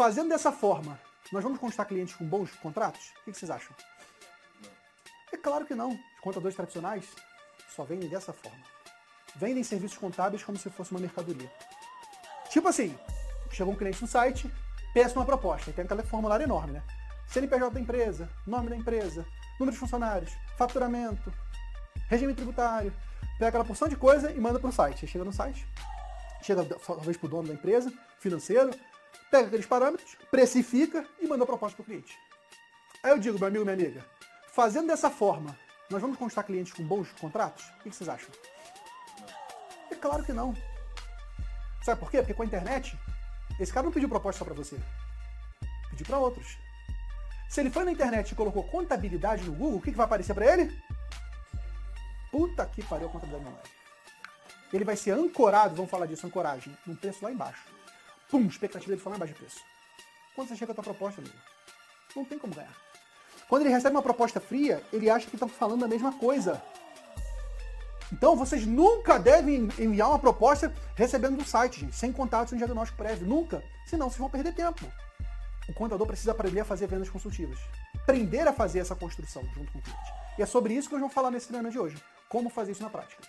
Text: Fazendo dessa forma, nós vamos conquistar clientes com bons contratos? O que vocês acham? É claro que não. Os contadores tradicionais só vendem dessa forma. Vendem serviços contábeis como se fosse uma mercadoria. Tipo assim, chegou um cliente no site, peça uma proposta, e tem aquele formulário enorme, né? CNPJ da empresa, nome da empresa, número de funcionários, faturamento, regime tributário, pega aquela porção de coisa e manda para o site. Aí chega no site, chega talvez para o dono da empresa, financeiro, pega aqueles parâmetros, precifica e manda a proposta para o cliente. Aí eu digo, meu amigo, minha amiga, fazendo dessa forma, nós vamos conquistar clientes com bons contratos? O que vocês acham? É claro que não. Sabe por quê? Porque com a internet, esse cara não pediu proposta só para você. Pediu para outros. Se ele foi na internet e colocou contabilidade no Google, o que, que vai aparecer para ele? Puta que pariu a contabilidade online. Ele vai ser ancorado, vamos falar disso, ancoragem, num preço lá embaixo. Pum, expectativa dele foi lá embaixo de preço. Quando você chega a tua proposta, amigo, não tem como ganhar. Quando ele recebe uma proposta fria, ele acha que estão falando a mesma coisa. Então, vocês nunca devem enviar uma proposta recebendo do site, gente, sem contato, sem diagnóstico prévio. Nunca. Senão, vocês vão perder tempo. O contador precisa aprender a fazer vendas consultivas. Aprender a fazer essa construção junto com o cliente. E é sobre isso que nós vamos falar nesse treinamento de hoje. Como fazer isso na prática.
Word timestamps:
Fazendo 0.00 0.30
dessa 0.30 0.50
forma, 0.50 0.98
nós 1.30 1.42
vamos 1.42 1.58
conquistar 1.58 1.84
clientes 1.84 2.14
com 2.14 2.24
bons 2.24 2.50
contratos? 2.52 3.12
O 3.20 3.24
que 3.24 3.38
vocês 3.38 3.50
acham? 3.50 3.76
É 5.30 5.36
claro 5.36 5.66
que 5.66 5.74
não. 5.74 5.90
Os 5.90 6.20
contadores 6.22 6.56
tradicionais 6.56 7.04
só 7.76 7.84
vendem 7.84 8.08
dessa 8.08 8.32
forma. 8.32 8.64
Vendem 9.36 9.62
serviços 9.62 9.98
contábeis 9.98 10.42
como 10.42 10.56
se 10.56 10.70
fosse 10.70 10.90
uma 10.92 11.00
mercadoria. 11.00 11.52
Tipo 12.48 12.68
assim, 12.68 12.98
chegou 13.50 13.74
um 13.74 13.76
cliente 13.76 14.00
no 14.00 14.08
site, 14.08 14.50
peça 14.94 15.18
uma 15.18 15.26
proposta, 15.26 15.68
e 15.68 15.74
tem 15.74 15.84
aquele 15.84 16.02
formulário 16.02 16.44
enorme, 16.44 16.72
né? 16.72 16.82
CNPJ 17.26 17.74
da 17.74 17.80
empresa, 17.80 18.26
nome 18.46 18.70
da 18.70 18.76
empresa, 18.76 19.26
número 19.58 19.74
de 19.74 19.78
funcionários, 19.78 20.32
faturamento, 20.56 21.30
regime 22.08 22.32
tributário, 22.32 22.90
pega 23.38 23.48
aquela 23.48 23.66
porção 23.66 23.86
de 23.86 23.96
coisa 23.96 24.32
e 24.32 24.40
manda 24.40 24.58
para 24.58 24.70
o 24.70 24.72
site. 24.72 25.04
Aí 25.04 25.10
chega 25.10 25.26
no 25.26 25.32
site, 25.34 25.68
chega 26.40 26.64
talvez 26.64 27.18
para 27.18 27.26
o 27.26 27.28
dono 27.28 27.48
da 27.48 27.52
empresa, 27.52 27.92
financeiro, 28.18 28.70
pega 29.30 29.46
aqueles 29.46 29.66
parâmetros, 29.66 30.16
precifica 30.30 31.06
e 31.20 31.26
manda 31.26 31.44
a 31.44 31.46
proposta 31.46 31.76
para 31.76 31.82
o 31.82 31.86
cliente. 31.86 32.18
Aí 33.02 33.12
eu 33.12 33.18
digo, 33.18 33.38
meu 33.38 33.48
amigo, 33.48 33.64
minha 33.64 33.74
amiga, 33.74 34.04
fazendo 34.52 34.88
dessa 34.88 35.10
forma, 35.10 35.56
nós 35.88 36.00
vamos 36.00 36.18
conquistar 36.18 36.42
clientes 36.42 36.72
com 36.72 36.84
bons 36.84 37.10
contratos? 37.12 37.64
O 37.80 37.82
que 37.82 37.90
vocês 37.90 38.08
acham? 38.08 38.30
É 39.90 39.94
claro 39.94 40.24
que 40.24 40.32
não. 40.32 40.54
Sabe 41.82 41.98
por 41.98 42.10
quê? 42.10 42.18
Porque 42.18 42.34
com 42.34 42.42
a 42.42 42.46
internet, 42.46 42.98
esse 43.58 43.72
cara 43.72 43.84
não 43.84 43.92
pediu 43.92 44.08
proposta 44.08 44.38
só 44.38 44.44
para 44.44 44.54
você. 44.54 44.78
Pediu 45.90 46.06
para 46.06 46.18
outros. 46.18 46.58
Se 47.48 47.60
ele 47.60 47.70
foi 47.70 47.84
na 47.84 47.92
internet 47.92 48.30
e 48.30 48.34
colocou 48.34 48.62
contabilidade 48.64 49.44
no 49.44 49.52
Google, 49.52 49.78
o 49.78 49.82
que, 49.82 49.90
que 49.90 49.96
vai 49.96 50.06
aparecer 50.06 50.34
para 50.34 50.46
ele? 50.52 50.80
Puta 52.30 52.64
que 52.66 52.82
pariu 52.84 53.08
a 53.08 53.10
contabilidade 53.10 53.48
online. 53.48 53.68
Ele 54.72 54.84
vai 54.84 54.96
ser 54.96 55.12
ancorado, 55.12 55.74
vamos 55.74 55.90
falar 55.90 56.06
disso, 56.06 56.26
ancoragem, 56.26 56.76
num 56.86 56.94
preço 56.94 57.24
lá 57.24 57.32
embaixo. 57.32 57.64
Pum, 58.30 58.46
expectativa 58.46 58.90
dele 58.90 59.00
foi 59.00 59.10
lá 59.10 59.16
embaixo 59.16 59.34
de 59.34 59.40
preço. 59.40 59.60
Quando 60.34 60.48
você 60.48 60.56
chega 60.56 60.72
a 60.72 60.74
tua 60.74 60.84
proposta, 60.84 61.20
amigo, 61.20 61.36
não 62.14 62.24
tem 62.24 62.38
como 62.38 62.54
ganhar. 62.54 62.74
Quando 63.48 63.62
ele 63.62 63.74
recebe 63.74 63.96
uma 63.96 64.02
proposta 64.02 64.40
fria, 64.40 64.82
ele 64.92 65.10
acha 65.10 65.26
que 65.26 65.34
estão 65.34 65.48
falando 65.48 65.84
a 65.84 65.88
mesma 65.88 66.12
coisa. 66.12 66.62
Então, 68.12 68.36
vocês 68.36 68.66
nunca 68.66 69.18
devem 69.18 69.68
enviar 69.78 70.08
uma 70.08 70.18
proposta 70.18 70.72
recebendo 70.96 71.36
do 71.36 71.44
site, 71.44 71.80
gente, 71.80 71.94
sem 71.94 72.12
contato, 72.12 72.50
sem 72.50 72.58
diagnóstico 72.58 72.98
prévio. 72.98 73.26
Nunca. 73.26 73.62
Senão, 73.86 74.08
vocês 74.08 74.18
vão 74.18 74.30
perder 74.30 74.54
tempo. 74.54 74.84
O 75.68 75.72
contador 75.74 76.06
precisa 76.06 76.32
aprender 76.32 76.60
a 76.60 76.64
fazer 76.64 76.86
vendas 76.86 77.08
consultivas. 77.08 77.58
Aprender 77.96 78.46
a 78.46 78.52
fazer 78.52 78.80
essa 78.80 78.96
construção 78.96 79.42
junto 79.54 79.72
com 79.72 79.78
o 79.78 79.82
cliente. 79.82 80.12
E 80.38 80.42
é 80.42 80.46
sobre 80.46 80.74
isso 80.74 80.88
que 80.88 80.94
nós 80.94 81.00
vamos 81.00 81.14
falar 81.14 81.30
nesse 81.30 81.46
treinamento 81.46 81.72
de 81.72 81.78
hoje. 81.78 82.02
Como 82.28 82.50
fazer 82.50 82.72
isso 82.72 82.82
na 82.82 82.90
prática. 82.90 83.22